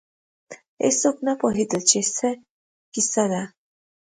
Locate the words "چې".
1.89-1.99